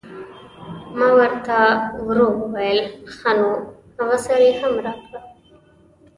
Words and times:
ما 0.97 1.07
ور 1.17 1.33
ته 1.47 1.59
ورو 2.05 2.27
وویل: 2.41 2.79
ښه 3.15 3.31
نو 3.39 3.49
هغه 3.97 4.17
سر 4.25 4.39
یې 4.45 4.51
هم 4.59 4.73
راکړه. 4.85 5.19